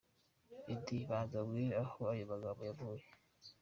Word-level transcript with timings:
Meddy: 0.65 0.97
Banza 1.09 1.37
umbwire 1.43 1.75
aho 1.83 1.99
ayo 2.13 2.23
magambo 2.31 2.61
yavuye!!. 2.69 3.03